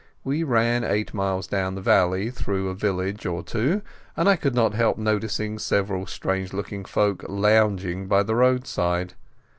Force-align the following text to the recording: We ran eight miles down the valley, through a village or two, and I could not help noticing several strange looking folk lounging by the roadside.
We 0.23 0.41
ran 0.41 0.83
eight 0.83 1.13
miles 1.13 1.45
down 1.45 1.75
the 1.75 1.79
valley, 1.81 2.31
through 2.31 2.69
a 2.69 2.73
village 2.73 3.27
or 3.27 3.43
two, 3.43 3.83
and 4.17 4.27
I 4.27 4.35
could 4.35 4.55
not 4.55 4.73
help 4.73 4.97
noticing 4.97 5.59
several 5.59 6.07
strange 6.07 6.53
looking 6.53 6.85
folk 6.85 7.23
lounging 7.29 8.07
by 8.07 8.23
the 8.23 8.33
roadside. 8.33 9.13